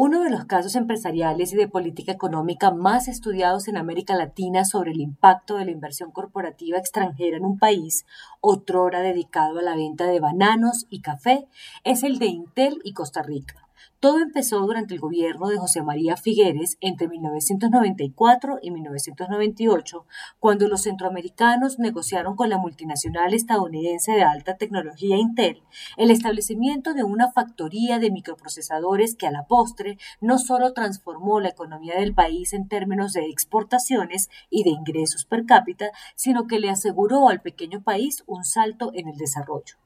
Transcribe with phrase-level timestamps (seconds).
[0.00, 4.92] Uno de los casos empresariales y de política económica más estudiados en América Latina sobre
[4.92, 8.06] el impacto de la inversión corporativa extranjera en un país,
[8.40, 11.48] otrora dedicado a la venta de bananos y café,
[11.82, 13.67] es el de Intel y Costa Rica.
[14.00, 20.06] Todo empezó durante el gobierno de José María Figueres entre 1994 y 1998,
[20.38, 25.62] cuando los centroamericanos negociaron con la multinacional estadounidense de alta tecnología Intel
[25.96, 31.48] el establecimiento de una factoría de microprocesadores que a la postre no solo transformó la
[31.48, 36.70] economía del país en términos de exportaciones y de ingresos per cápita, sino que le
[36.70, 39.76] aseguró al pequeño país un salto en el desarrollo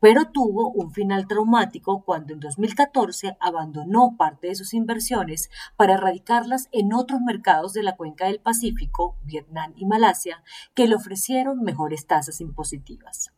[0.00, 6.68] pero tuvo un final traumático cuando en 2014 abandonó parte de sus inversiones para radicarlas
[6.72, 10.42] en otros mercados de la cuenca del Pacífico, Vietnam y Malasia,
[10.74, 13.32] que le ofrecieron mejores tasas impositivas.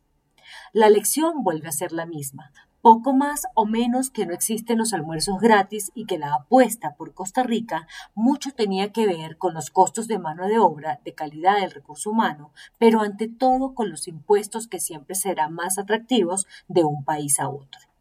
[0.71, 2.51] La lección vuelve a ser la misma
[2.83, 7.13] poco más o menos que no existen los almuerzos gratis y que la apuesta por
[7.13, 11.61] Costa Rica mucho tenía que ver con los costos de mano de obra, de calidad
[11.61, 16.83] del recurso humano, pero ante todo con los impuestos que siempre serán más atractivos de
[16.83, 17.92] un país a otro.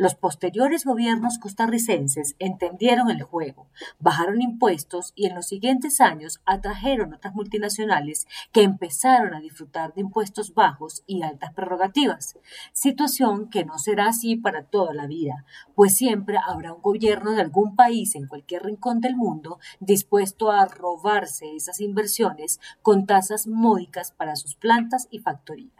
[0.00, 3.66] Los posteriores gobiernos costarricenses entendieron el juego,
[3.98, 10.00] bajaron impuestos y en los siguientes años atrajeron otras multinacionales que empezaron a disfrutar de
[10.00, 12.38] impuestos bajos y altas prerrogativas,
[12.72, 17.42] situación que no será así para toda la vida, pues siempre habrá un gobierno de
[17.42, 24.12] algún país en cualquier rincón del mundo dispuesto a robarse esas inversiones con tasas módicas
[24.12, 25.79] para sus plantas y factorías.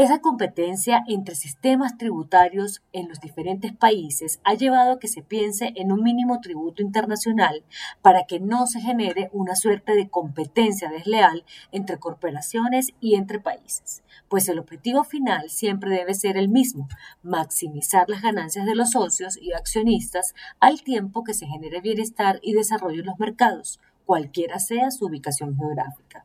[0.00, 5.74] Esa competencia entre sistemas tributarios en los diferentes países ha llevado a que se piense
[5.76, 7.66] en un mínimo tributo internacional
[8.00, 14.02] para que no se genere una suerte de competencia desleal entre corporaciones y entre países,
[14.30, 16.88] pues el objetivo final siempre debe ser el mismo,
[17.22, 22.54] maximizar las ganancias de los socios y accionistas al tiempo que se genere bienestar y
[22.54, 26.24] desarrollo en los mercados, cualquiera sea su ubicación geográfica.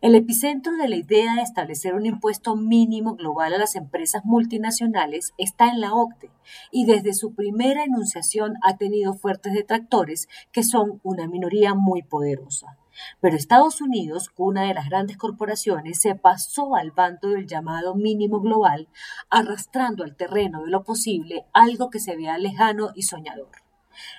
[0.00, 5.32] El epicentro de la idea de establecer un impuesto mínimo global a las empresas multinacionales
[5.38, 6.30] está en la OCDE
[6.70, 12.76] y desde su primera enunciación ha tenido fuertes detractores que son una minoría muy poderosa.
[13.20, 18.40] Pero Estados Unidos, una de las grandes corporaciones, se pasó al bando del llamado mínimo
[18.40, 18.88] global,
[19.28, 23.65] arrastrando al terreno de lo posible algo que se vea lejano y soñador.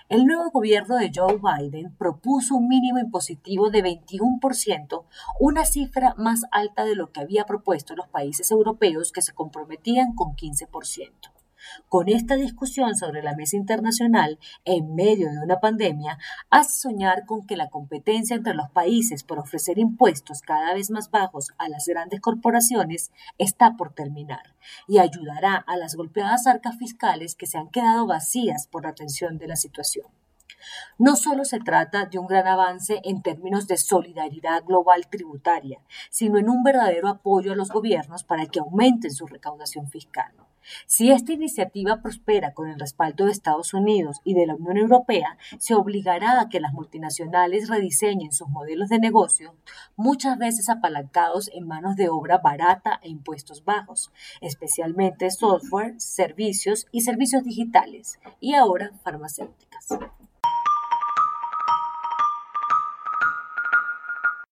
[0.09, 5.05] El nuevo gobierno de Joe Biden propuso un mínimo impositivo de 21%,
[5.39, 10.15] una cifra más alta de lo que había propuesto los países europeos que se comprometían
[10.15, 11.36] con 15%.
[11.89, 16.17] Con esta discusión sobre la mesa internacional, en medio de una pandemia,
[16.49, 21.11] hace soñar con que la competencia entre los países por ofrecer impuestos cada vez más
[21.11, 24.55] bajos a las grandes corporaciones está por terminar
[24.87, 29.37] y ayudará a las golpeadas arcas fiscales que se han quedado vacías por la tensión
[29.37, 30.07] de la situación.
[30.97, 35.79] No solo se trata de un gran avance en términos de solidaridad global tributaria,
[36.09, 40.33] sino en un verdadero apoyo a los gobiernos para que aumenten su recaudación fiscal.
[40.85, 45.37] Si esta iniciativa prospera con el respaldo de Estados Unidos y de la Unión Europea,
[45.59, 49.55] se obligará a que las multinacionales rediseñen sus modelos de negocio,
[49.95, 54.11] muchas veces apalancados en manos de obra barata e impuestos bajos,
[54.41, 59.87] especialmente software, servicios y servicios digitales, y ahora farmacéuticas.